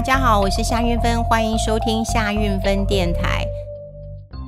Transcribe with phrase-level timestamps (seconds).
[0.00, 3.44] 大家好，我是夏运芬，欢迎收听夏运芬电台。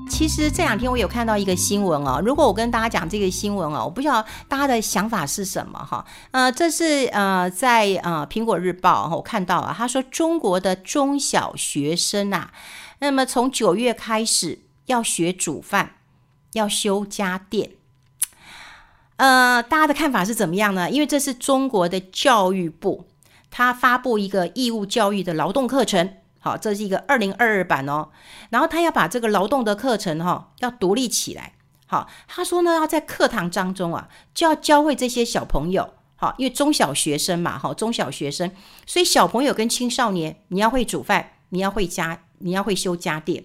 [0.08, 6.02] 其实这两天我有看到一个新闻哦，如果我跟大家讲这个新闻哦，我不知道大家的想法是什么哈。
[6.30, 12.50] 呃，这是呃在呃苹果日报我看到啊，他说中国的中小学生啊，
[13.00, 15.96] 那么从九月开始要学煮饭，
[16.54, 17.72] 要修家电。
[19.16, 20.90] 呃，大家的看法是怎么样呢？
[20.90, 23.04] 因为这是中国的教育部。
[23.52, 28.08] 他发布一个义务教育的劳动课程，好，这是一个二零二二版哦。
[28.50, 31.52] 然后他要把这个劳动的课程哈，要独立起来。
[31.86, 38.50] 好，他说呢，要在课堂当中啊，就要教会这些小朋友，好，因为中小学生嘛，哈，中小学生，
[38.86, 43.44] 所以小朋友跟青少年，你要会煮饭，你要会家，你要会修家电。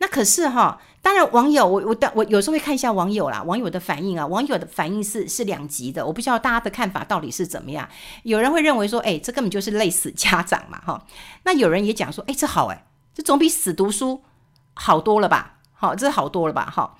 [0.00, 7.88] 那可是哈，当然网友我我的我有时候会看一下网友啦，网友的反应啊，网友的反应是是两极的，我不知道大家的看法到底是怎么样。
[8.22, 11.04] 有人会认为说，哎，这根本就是累死家长嘛，哈。
[11.42, 14.22] 那有人也讲说，哎，这好哎，这总比死读书
[14.74, 15.58] 好多了吧？
[15.72, 16.70] 好，这好多了吧？
[16.70, 16.96] 哈，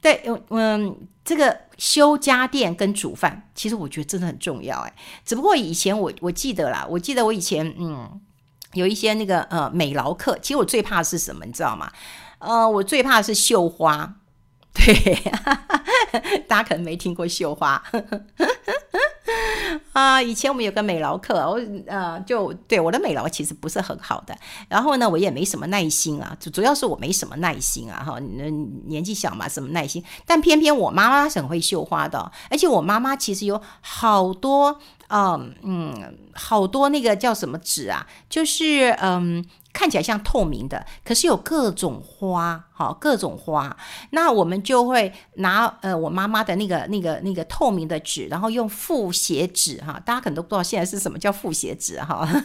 [0.00, 4.94] 对，嗯，这个修家电跟煮饭，其实我觉得真的很重要哎。
[5.24, 8.20] 只不过以前我我记得啦，我记得我以前嗯
[8.72, 11.92] 有一些那个呃美劳课，其实我最怕的是什么，你知道吗？
[12.42, 14.16] 呃，我最怕的是绣花，
[14.74, 15.14] 对，
[16.48, 17.80] 大家可能没听过绣花
[19.92, 20.20] 啊。
[20.20, 24.36] 以前我们有个美劳课，我呃，就对我的美劳其实不是很好的，
[24.68, 30.02] 然后呢，我也没什么耐心啊，主主要是我没什么耐心啊，哈，年纪小嘛，什么耐心？
[30.26, 39.46] 但偏偏我妈妈是很会绣花的，而且我妈妈其实有好多，嗯嗯，好多那个叫什么纸啊，就是嗯。
[39.72, 43.76] 看起来像透明的，可是有各种花，好，各种花。
[44.10, 52.28] 那我们就会拿呃我妈妈的那个那个那个透明的纸，然后用复写纸哈，大家可能都不知道现在是什么叫复写纸哈。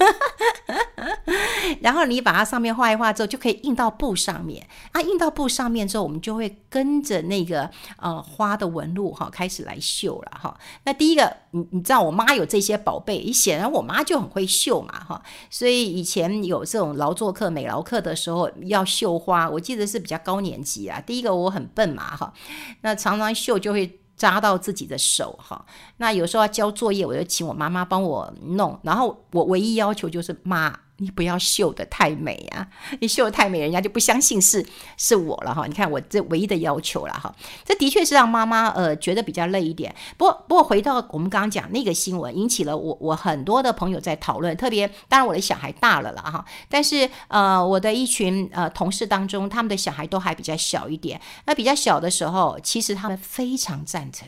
[1.81, 4.65] 然后你把它上面画一画之后，就可以印到布上面。
[4.91, 10.57] 啊，印到布上面之后，我们就会跟着那个呃花的纹路哈开始来绣了哈。
[10.85, 15.21] 那第一个，你你知道我妈有这些宝贝，显然我妈就很会绣嘛哈。
[15.49, 20.99] 所以以前有这种劳作课、美劳课的时候要绣花，我记得是比较高年级啊。
[20.99, 22.33] 第一个我很笨嘛哈，
[22.81, 25.65] 那常常绣就会扎到自己的手哈。
[25.97, 30.77] 那有时候要交作业，我就请我妈妈帮我弄，然后我唯一要求就是妈。
[30.99, 32.67] 你不要绣得太美啊！
[32.99, 34.65] 你绣得太美，人家就不相信是
[34.97, 35.67] 是我了哈。
[35.67, 39.95] 你看我这唯一的要求了哈，这的确是让妈妈呃觉得比较累一点。
[40.17, 51.21] 不过不过回到我们刚刚讲那个新闻，引起了我我很多的朋友在讨论，特别当然我的小孩大了了哈，但是呃我的一群呃同事当中，他们的小孩都还比较小一点。
[51.45, 54.27] 那比较小的时候，其实他们非常赞成。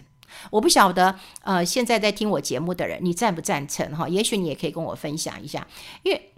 [0.52, 4.08] 我不晓得呃现在在听我节目的人，你赞不赞成哈？
[4.08, 5.68] 也许你也可以跟我分享一下，
[6.03, 6.31] 因为。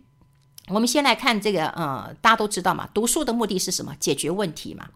[0.67, 3.95] 我们先来看这个，呃，大家都知道嘛，读书的目的是什么？
[3.99, 4.88] 解决问题嘛，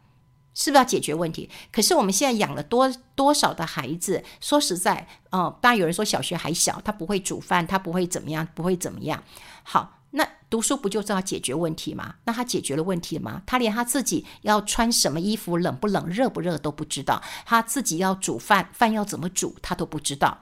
[0.53, 1.49] 是不是要解决问题？
[1.71, 4.23] 可是我们现在养了多多少的孩子？
[4.39, 9.21] 说实在，呃，当然有人说小学还小，他不会煮饭，他不会怎么样，不会怎么样。
[9.63, 12.15] 好，那读书不就是要解决问题吗？
[12.23, 13.41] 那他解决了问题吗？
[13.45, 20.37] 他连他自己要穿什么衣服，冷不冷，热不热都不知道，他自己要煮饭，饭要怎么煮，他都不知道。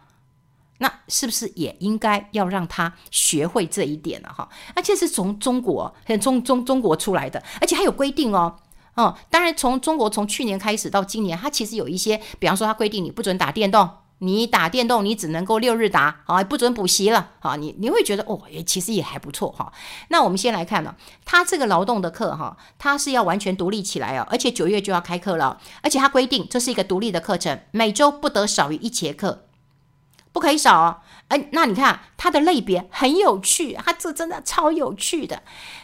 [0.80, 4.50] 那是不是也应该要让他学会这一点了哈？
[4.76, 8.56] 而且是从中国，中中中国出来的，而且还有规定哦。
[8.96, 13.90] 哦，当然从中国从去年开始到今年，它其实有一些，比方说它规定你不准打电动，
[14.20, 19.74] 你打电动你只能够六日打，啊，不准补习了，啊，你你会觉得哦，也其实也还不错哈。
[20.10, 20.94] 那我们先来看呢，
[21.26, 29.46] 它这个劳动的课哈，它是要完全独立起来哦，而且九月就要开课了，而且它规定这是一个独立的课程，每周不得少于一节课。
[30.34, 31.00] 不可以少哦，
[31.30, 35.44] 哎，那你看它的类别很有趣，它这真的超有趣的。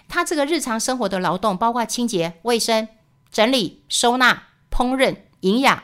[0.10, 2.88] 它这个日常生活的劳动包括清洁、卫生、
[3.32, 5.84] 整理、收纳、烹饪、营养、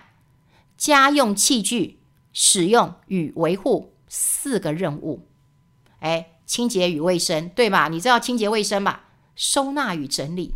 [0.77, 1.99] 家用器具
[2.33, 5.27] 使用与维护四个任务。
[5.99, 7.87] 哎，清洁与卫生，对吧？
[7.87, 9.03] 你知道清洁卫生吧？
[9.35, 10.55] 收纳与整理、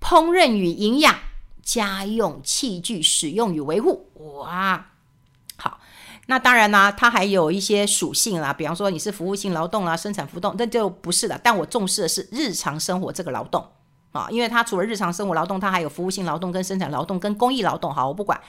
[0.00, 1.14] 烹饪与营养、
[1.62, 4.10] 家用器具使用与维护，
[4.42, 4.91] 哇！
[6.26, 11.38] 那当然啦，它还有一些属性啦，比方说你是服务性劳动啊、生产浮动，那就不是的。
[11.42, 13.64] 但我重视的是日常生活这个劳动
[14.12, 17.92] 啊，因为它除了日常生活劳动，它还有服务性劳动、跟生产劳动、跟公益劳动。
[17.92, 18.40] 好，我不管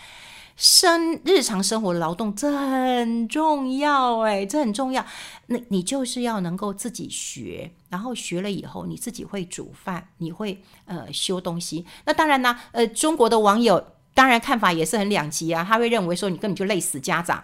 [0.56, 5.04] 生日常生活劳动，这很重要诶，这很重要。
[5.48, 11.84] 那你就是要能够自己学，然后学了以后，你自己会煮饭，你会呃修东西。
[12.06, 13.84] 那当然呢，呃，中国的网友
[14.14, 17.44] 当然看法也是很两极啊，他会认为说你根本就累死家长。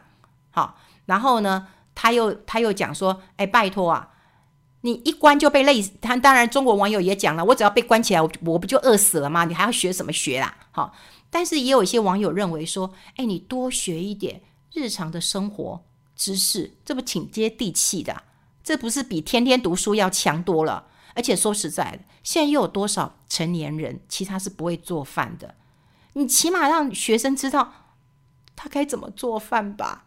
[0.52, 4.10] 好，然后呢，他又他又讲说，哎，拜托啊，
[4.82, 5.92] 你一关就被累死。
[6.02, 9.46] 他当然，中国网友也讲了，我只要被关起来，我我不就饿死了吗？
[9.46, 10.56] 你还要学什么学啦？
[10.72, 10.94] 好，
[11.30, 14.42] 但是也有一些网友认为说，哎，你多学一点
[14.74, 15.84] 日常的生活
[16.16, 18.24] 知识，这不挺接地气的？
[18.64, 20.86] 这不是比天天读书要强多了？
[21.16, 25.56] 而且说实在的，现在又有多少成年人其他是不会做饭的？
[26.14, 27.74] 你起码让学生知道
[28.56, 30.06] 他该怎么做饭吧。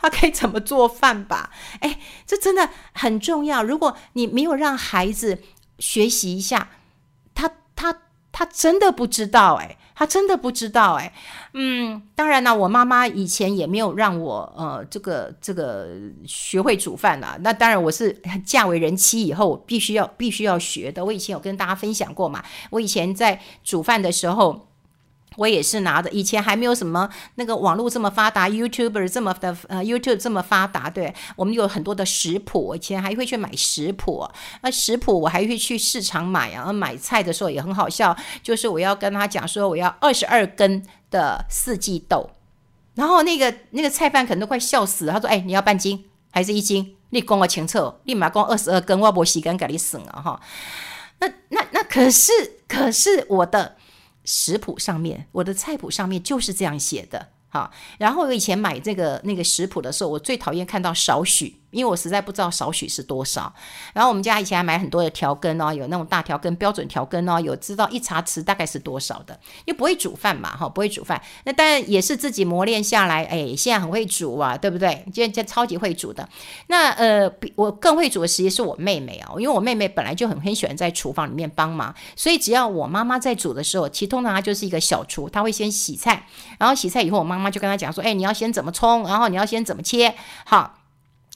[0.00, 1.50] 他可以怎么做饭吧？
[1.80, 3.62] 哎，这真的很重要。
[3.62, 5.42] 如果你没有让孩子
[5.78, 6.70] 学习一下，
[7.34, 11.12] 他他他真的不知道哎，他真的不知道哎。
[11.54, 15.88] 嗯，当然了，我妈妈以前也没有让我呃这个这个
[16.26, 17.36] 学会煮饭了。
[17.40, 18.12] 那当然，我是
[18.46, 21.04] 嫁为人妻以后必须要必须要学的。
[21.04, 24.67] 我以前有跟大家分享过嘛，我以前在煮饭的时候。
[25.38, 34.28] 我也是拿的，以前还没有什么那个网络这么发达，YouTuber 这么的呃 YouTube 这么发达，对，我们有很多的食谱，以前还会去买食谱，
[34.62, 42.28] 那食谱我还会去市场买啊，买菜的时候也很好笑，就是我要跟他讲说我要二十二根的四季豆，
[42.96, 46.96] 然后那个那个菜贩可能都快笑死了，他说：“哎，你要半斤还是一斤？
[47.10, 50.40] 你跟我清楚，立马跟我二十二根，我不洗干给你省了哈。”
[51.20, 52.32] 那那那可是
[52.66, 53.77] 可是我的。
[54.28, 57.72] 食谱上面，我的菜谱上面就是这样写的，好。
[57.98, 61.62] 然后我以前买这个那个食谱的时候，我最讨厌看到少许。
[61.70, 63.52] 因为我实在不知道少许是多少，
[63.92, 69.38] 然后我们家以前还买很多的调羹哦，有那种大调羹、标准调羹哦，有知道一茶匙大概是多少的。
[69.66, 75.04] 又不会煮饭嘛，哈，不会煮饭，那当然也是自己磨练下来，哎，现在很会煮啊，对不对？
[75.12, 76.26] 现在超级会煮的。
[76.68, 86.26] 那呃，比我更会煮的实际是我妹妹哦，因为我妹妹本来就很很喜欢在厨房里面帮忙，所以只要我妈妈在煮的时候，其实通常她就是一个小厨，她会先洗菜，
[86.58, 90.14] 然后洗菜以后，我妈妈就跟她讲说，哎，你要先怎么冲，然后你要先怎么切，
[90.46, 90.77] 好。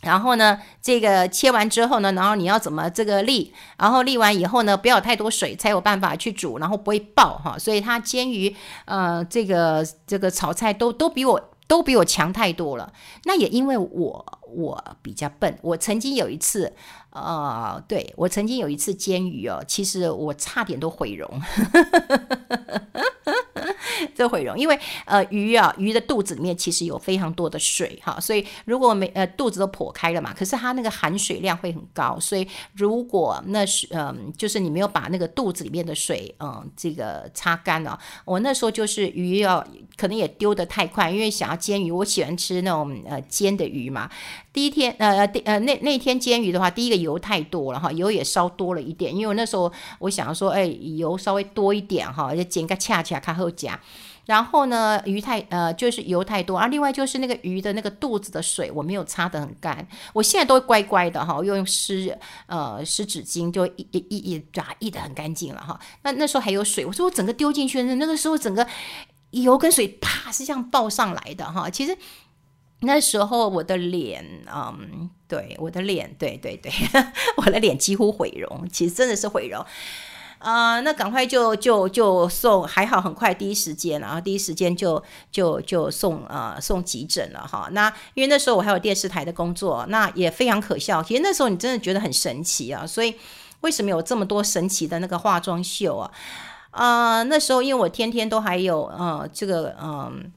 [0.03, 7.57] 然后呢，这个切完之后呢，然后你要怎么这个沥，然后沥完以后呢，不要太多水，才有办法去煮，然后不会爆哈。
[7.59, 8.55] 所以它煎鱼，
[8.85, 12.93] 呃，这个这个炒菜都都比我都比我强太多了。
[13.25, 16.75] 那也因为我我比较笨，我曾经有一次，
[17.13, 21.29] 呃，对，我曾经有一次煎鱼哦，其实我差点都毁容。
[24.15, 39.65] 这毁容，因为呃鱼啊鱼的肚子里面其实有非常多的水哈，所以如果没呃肚子都剖开了嘛，可是它那个含水量会很高，所以如果那是嗯、就是你没有把那个肚子里面的水嗯、这个擦干了，我那时候就是鱼要
[39.97, 44.11] 可能也丢得太快，因为想要煎鱼，我喜欢吃那种呃煎的鱼嘛。
[44.53, 53.79] 第一天呃第呃那那天煎鱼的话，第一个油太多了哈，油也烧多了一点，因为那时候我想说哎油稍微多一点哈，就煎个恰恰看后夹。
[54.25, 56.69] 然后呢，鱼太呃，就是油太多啊。
[56.69, 59.85] 另外就是那个鱼的那个肚子的水，我没有擦得很干。
[60.13, 62.17] 我现在都乖乖的哈，用湿
[62.47, 65.77] 呃湿纸巾就一一一一抓一的很干净了哈。
[66.03, 68.65] 那那时候还有水，我说我整个丢进去，那个时候整个
[69.33, 71.69] 油跟水啪是这样爆上来的哈。
[71.69, 71.99] 其实
[72.85, 76.71] 那时候我的脸，嗯，对，我的脸，对对对，
[77.39, 79.65] 我的脸几乎毁容，其实真的是毁容。
[80.39, 85.01] 啊、呃，那赶快就就就送，还好很快第一时间，然后第一时间就
[85.31, 87.69] 就就送呃送急诊了哈。
[87.71, 91.01] 那因为那时候我还有电视台的工作，那也非常可笑。
[91.01, 93.15] 其实那时候你真的觉得很神奇啊，所以
[93.61, 96.11] 为什么有这么多神奇的那个化妆秀啊？
[96.73, 100.33] 啊、呃，那时候因为我天天都还有呃这个嗯。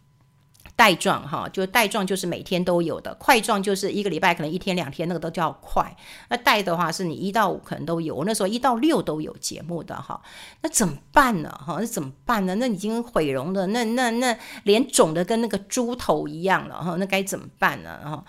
[0.76, 5.96] 带状哈，就带状就是每天都有的，块状就是一个礼拜可能一天两天，那个都叫块。
[6.30, 10.22] 那带的话是你一到五可能都有，我那时候一到六都有节目的哈。
[10.62, 11.50] 那怎么办呢？
[11.50, 12.56] 哈，那怎么办呢？
[12.56, 17.98] 那已经毁容了，那那那脸肿的跟那个猪头一样了哈，那该怎么办呢？
[18.04, 18.26] 哈，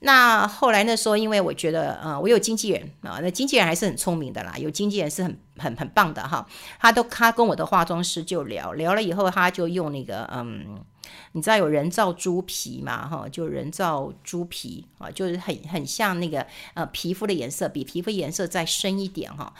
[0.00, 6.46] 那后来那时候因为我觉得呃，我有经纪人啊，那经纪人还是很聪明的啦，有经纪人是很很很棒的哈。
[6.78, 10.84] 他都他跟我的化妆师就聊聊了以后，他就用那个嗯。
[11.32, 13.06] 你知道有人造猪皮嘛？
[13.06, 19.52] 哈，就人造猪皮啊，就是很很像那个呃皮肤的颜色，比皮肤颜色再深一点哈。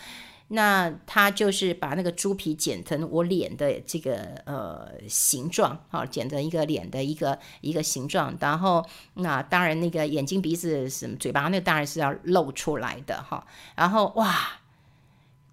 [0.49, 8.37] 那他就是把那个猪皮剪成我脸的这个呃形状，哈，剪成一个脸的一个一个形状。
[8.41, 8.85] 然后
[9.15, 13.47] 那当然那个眼睛、鼻子、什么嘴巴，那当然是要露出来的哈。
[13.75, 14.35] 然后哇。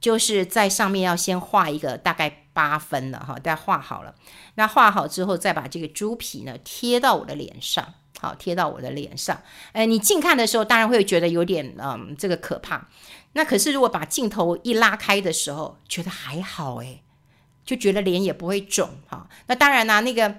[0.03, 4.13] 就是在上面要先画一个大概八分了哈，大家画好了。
[4.55, 7.93] 那画好之后，再把这个猪皮呢贴到我的脸上，
[8.23, 9.37] 好，贴到我的脸上。
[9.73, 12.87] 哎，你近看的时候，当然会觉得有点嗯，这个可怕。
[13.33, 17.01] 那可是如果把镜头一拉开的时候，觉得还好哎，
[17.65, 19.27] 就觉得脸也不会肿哈。
[19.47, 20.33] 那当然啦，那个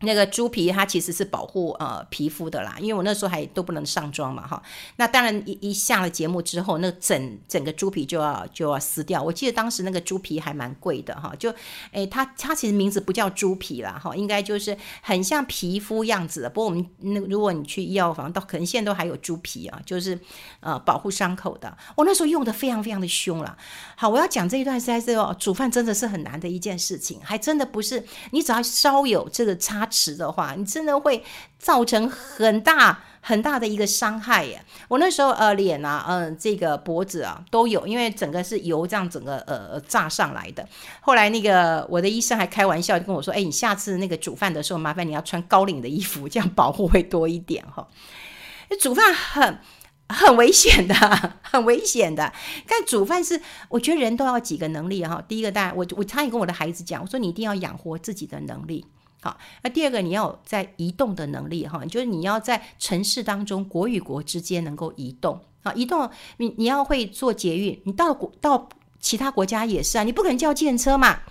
[0.00, 4.62] 那个猪皮它其实是保护呃皮肤的啦，因为我那时候还都不能上妆嘛哈。
[4.96, 9.22] 那当然一一下了节目之后，那整整个猪皮就要就要撕掉。
[9.22, 11.50] 我记得当时那个猪皮还蛮贵的哈，就
[11.92, 16.50] 诶它它其实名字不叫猪皮啦哈，应该就是很像皮肤样子的。
[16.50, 20.18] 不过我们那如果你去医药房，到可能现在都还有猪皮啊，就是
[20.60, 21.74] 呃保护伤口的。
[21.96, 23.56] 我那时候用的非常非常的凶了。
[23.96, 29.85] 好，我要讲这一段实在是哦，煮饭真的是很难的一件事情，还真的不是你只要稍有这个差。
[29.86, 31.24] 吃的话，你真的会
[31.58, 34.62] 造成很大很大的一个伤害耶！
[34.86, 40.64] 我那时候呃脸啊，嗯、这个脖子啊都有，因为整个是油这样整个呃炸上来的。
[41.00, 47.88] 后来那个我的医生还开玩笑就跟我说：“哎，你下次那个煮饭的时候，麻烦你要穿高领的衣服，这样保护会多一点哈。”
[48.80, 49.58] 煮饭很
[50.08, 50.94] 很危险的，
[51.42, 52.32] 很危险的。
[52.68, 55.20] 但煮饭是我觉得人都要几个能力哈。
[55.26, 58.86] 第一个，当然我我常常跟我的孩子讲，我说你一定要养活自己的能力。
[59.26, 68.68] 好，那第二个你要在移动的能力哈，就是你要在城市当中国与国之间能够移动啊，移动你你要会做捷运，你到国到
[69.00, 71.22] 其他国家也是啊，你不可能叫计程车嘛，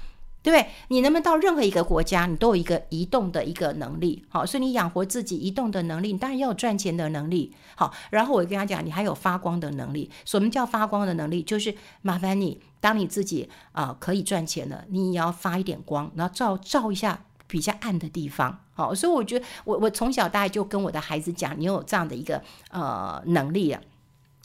[0.44, 0.70] 对不对？
[0.90, 11.42] 你能不能到任何一个国家，你都有一个移动的一个能力，好，所以你养活自己移动的能力，你当然要有赚钱的能力，好，然后我跟他讲，你还有发光的能力，什么叫发光的能力？
[11.42, 17.22] 就是麻烦你，当你自己啊、可以赚钱了，你也要发一点光，然后照照一下。
[17.48, 23.80] 比较暗的地方，好，所以我觉得我我从小大概就跟我的孩子讲，你有这样的一个呃能力啊，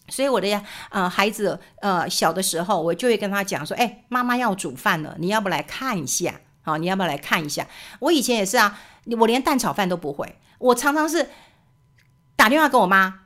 [0.09, 6.40] 所以我的呃孩子呃小的时候，我就会跟他讲说，哎，妈妈要煮饭了，你要不来看一下？
[6.62, 7.66] 好，你要不要来看一下？
[8.00, 8.78] 我以前也是啊，
[9.19, 11.30] 我连蛋炒饭都不会，我常常是
[12.37, 13.21] 打电话给我妈，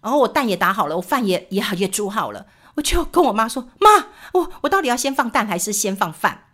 [0.00, 6.44] 然后我蛋也打好了，我饭也也也煮好了，我就跟我妈说，妈，我我到底要先放蛋还是先放饭？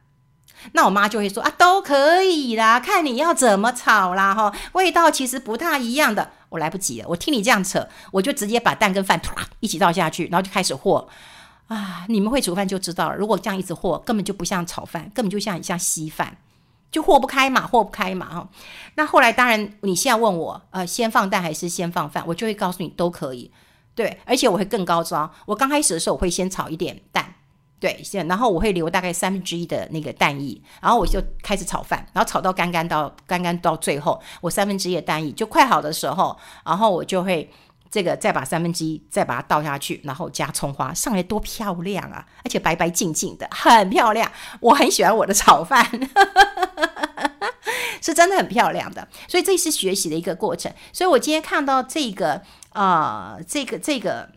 [0.72, 6.30] 那我妈就会说啊，都可以啦，看你要怎么炒啦，哈，味道其实不太一样的。
[6.48, 11.08] 我来不及了，我听你这样扯，我就直接把蛋跟饭突啦一起倒下去，然后就开始和
[11.66, 12.04] 啊。
[12.08, 16.36] 你们会煮饭就知道了，如果这样一直和，根本就不像炒饭，根本就像像稀饭，
[16.90, 18.48] 就和不开嘛，和不开嘛，哈。
[18.96, 23.50] 那后来当然，你现在问我，呃，先放蛋还是先放饭，我就会告诉你都可以，
[23.94, 25.32] 对，而且我会更高招。
[25.46, 27.34] 我刚开始的时候，我会先炒一点蛋。
[27.82, 37.50] 对，然后我会留大概三分之一的那个蛋液，然后我就开始炒饭，然后炒到干干到干干到最后，我三分之一的蛋液就快好的时候，然后我就会
[37.90, 42.24] 这个再把三分之一再把它倒下去，然后加葱花，上来多漂亮啊！
[42.44, 44.30] 而且白白净净的，很漂亮。
[44.60, 45.84] 我很喜欢我的炒饭，
[48.00, 49.08] 是真的很漂亮的。
[49.26, 50.72] 所以这是学习的一个过程。
[50.92, 52.42] 所以我今天看到这个
[52.74, 54.28] 啊、这个这个。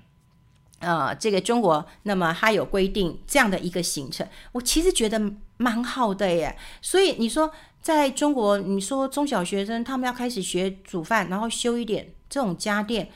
[0.86, 5.20] 呃，这个中国，那么它有规定这样的一个行程，我其实觉得
[5.58, 6.56] 蛮好的耶。
[6.80, 7.52] 所以你说，
[7.82, 13.10] 在中国，你说中小学生他们要开始学煮饭，然后修一点这种家电，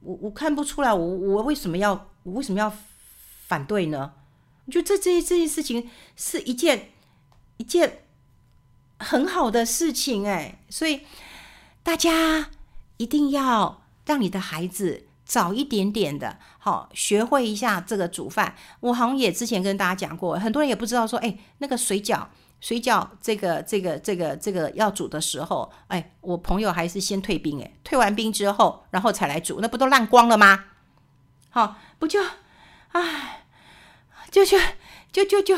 [0.00, 2.72] 我我看不出来，我我为什么要我为什么要
[3.46, 4.12] 反对呢？
[4.64, 6.88] 我觉得这这这件事情是一件
[7.58, 8.04] 一件
[8.98, 11.02] 很好的事情哎，所以
[11.82, 12.48] 大家
[12.96, 15.04] 一定要让你的孩子。
[15.30, 18.56] 早一点点的，好，学会一下这个煮饭。
[18.80, 22.26] 我好像也之前跟大家讲过，很多人也不知道说，哎，那个水饺，
[22.60, 30.64] 水饺这个这个这个这个要煮的时候，哎，我朋友还是先退冰，哎，退完冰之后，然后才来煮，那不都烂光了吗？
[31.50, 32.20] 好，不就，
[32.90, 33.44] 哎，
[34.32, 34.58] 就就
[35.12, 35.54] 就就就，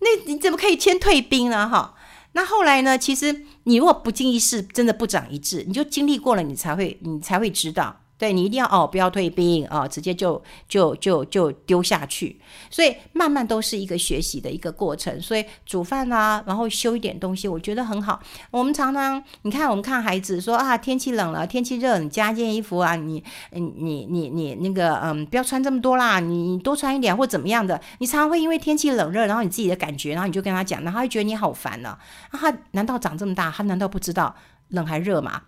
[0.00, 1.68] 那你怎么可以先退冰呢？
[1.68, 1.94] 哈，
[2.32, 2.98] 那后来呢？
[2.98, 8.00] 其实你如果不经一事，真的不长一智，你就经历过了，你才会你才会知道。
[8.18, 12.40] 对，你一定要哦，不要退兵啊，哦，直接就就就就丢下去。
[12.70, 15.20] 所以慢慢都是一个学习的一个过程。
[15.20, 18.18] 所以煮饭啊，然后修一点东西，我觉得很好。
[18.50, 27.78] 我们常常你看，我们看孩子说啊，天气冷了，天气热，你加件衣服啊，你你你你你那个嗯，不要穿这么多啦，你多穿一点或怎么样的。
[27.98, 31.90] 你常常会因为天气冷热，然后你自己的感觉，然后你就跟他讲，然后他会觉得你好烦呢。
[32.30, 34.34] 啊，他难道长这么大，他难道不知道
[34.68, 35.42] 冷还热吗？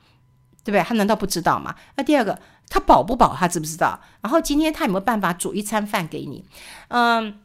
[0.62, 0.82] 对不对？
[0.82, 1.74] 他难道不知道吗？
[1.96, 2.38] 那第二个。
[2.70, 3.34] 他饱不饱？
[3.34, 3.98] 他知不知道？
[4.20, 6.44] 然后今天他有没有办法煮一餐饭给你？
[6.88, 7.38] 嗯，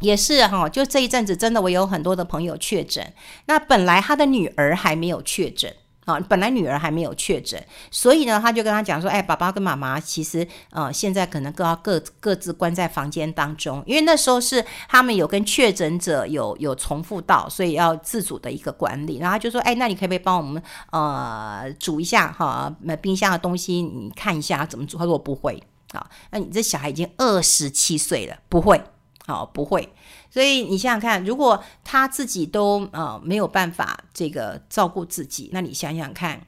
[0.00, 0.68] 也是哈。
[0.68, 3.12] 就这一阵子，真的我有很多的朋友确诊。
[3.46, 5.74] 那本来他的女儿还没有确诊。
[6.06, 19.18] 啊，本来女儿还没有确诊，所以呢，他就跟他讲说：“哎，爸爸跟妈妈其实，呃，现在可能各要各各自关在房间当中，因为那时候是他们有跟确诊者有有重复到，所以要自主的一个管理。
[19.18, 22.72] 然后他就说：哎，那你可不可以帮我们呃煮一下哈？
[22.82, 24.96] 那冰箱的东西你看一下怎么煮？
[24.96, 25.60] 他说我不会。
[25.92, 28.80] 啊，那你这小孩已经二十七岁了，不会。
[29.26, 29.92] 好、不会。
[30.36, 36.38] 所以你想想看，如果他自己都呃没有办法这个照顾自己，那你想想看，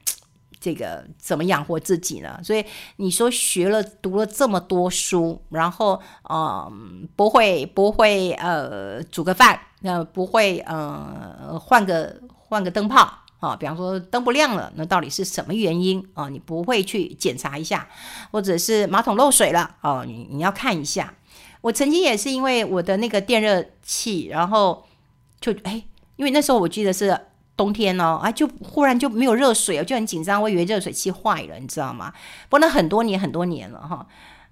[0.59, 2.39] 这个怎么养活自己呢？
[2.43, 2.63] 所以
[2.97, 17.89] 你说学了读了这么多书，然后嗯、不会不会呃煮个饭，那、呃、不会呃换个换个灯泡啊、比方说灯不亮了，那到底是什么原因啊、你不会去检查一下，
[18.29, 21.11] 或者是马桶漏水了哦，你你要看一下。
[21.61, 24.85] 我曾经也是因为我的那个电热器，然后
[25.41, 25.83] 就哎，
[26.15, 27.19] 因为那时候我记得是
[27.57, 32.13] 冬天哦，啊，就忽然就没有热水，我就很紧张，我以为热水器坏了，你知道吗？
[32.47, 34.07] 不过那很多年很多年了哈，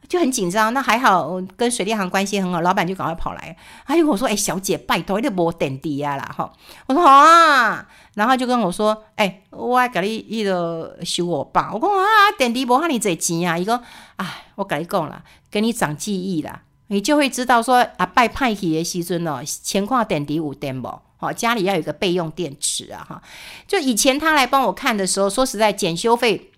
[0.09, 0.73] 就很紧张。
[0.73, 6.51] 那还好，跟水电行关系很好，老板就赶快跑来，他就跟我说：“哎，小姐，拜托，你莫点滴啊啦哈。”
[6.87, 12.03] 我说：“好啊。”然后就跟我说：“哎，我要给你一个修我爸。”我说：“啊，
[12.37, 13.81] 点滴不怕你这钱啊？”伊讲
[14.17, 20.87] ：“哎，我跟你讲了，给你长记忆啦。”你就会知道说啊，拜派去的时阵哦，情况点滴五点不？
[21.17, 23.21] 好，家里要有一个备用电池啊，哈。
[23.67, 26.51] 就以前他来帮我看的时候，说实在，检修费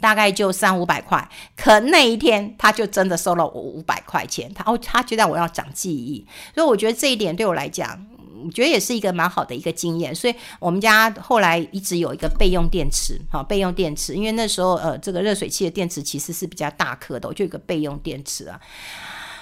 [0.00, 8.06] 大概就三五百块，可那一天他就真的收了我五百块钱，他哦，他觉得我要长记忆，所以我觉得这一点对我来讲，
[8.42, 10.14] 我觉得也是一个蛮好的一个经验。
[10.14, 18.58] 所以我们家后来一直有一个备用电池，好，备用电池，因为那时候呃，这个热水器的电池其实是比较大颗的，我就有一个备用电池啊。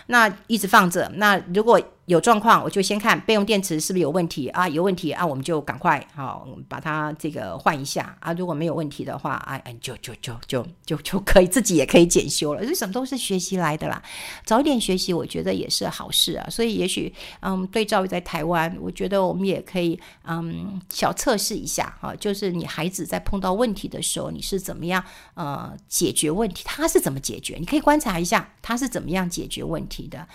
[0.07, 1.11] 那一直放着。
[1.15, 4.69] 那如果有状况，我就先看备用电池是不是有问题啊？
[4.69, 8.33] 有问题啊，我们就赶快好把它这个换一下啊。
[8.33, 12.67] 如果没有问题的话，哎哎，就就就就就就可以自己也可以检修了。
[12.67, 14.03] 这什么都是学习来的啦，
[14.45, 16.47] 早点学习，我觉得也是好事啊。
[16.51, 25.03] 所以也许嗯，对照于在台湾，我觉得我们也可以嗯小测试一下哈，就是你孩子在碰到问题的时候，你是怎么样
[25.35, 26.65] 呃解决问题？
[26.67, 27.57] 他是怎么解决？
[27.61, 30.27] 你可以观察一下他是怎么样解决问题的。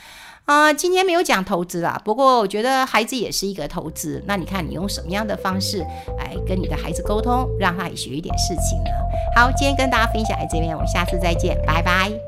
[0.45, 4.23] 啊、今天没有讲头投资啊，不过我觉得孩子也是一个投资。
[4.27, 5.79] 那你看你用什么样的方式
[6.19, 8.91] 来跟你的孩子沟通，让他也学一点事情呢？
[9.35, 12.26] 好，今天跟大家分享在这边，我们下次再见，拜拜。